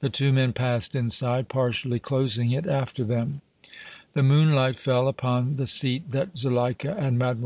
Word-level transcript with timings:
The 0.00 0.10
two 0.10 0.34
men 0.34 0.52
passed 0.52 0.94
inside, 0.94 1.48
partially 1.48 1.98
closing 1.98 2.50
it 2.50 2.66
after 2.66 3.04
them. 3.04 3.40
The 4.12 4.22
moonlight 4.22 4.78
fell 4.78 5.08
upon 5.08 5.56
the 5.56 5.66
seat 5.66 6.10
that 6.10 6.36
Zuleika 6.36 6.94
and 6.94 7.18
Mlle. 7.18 7.40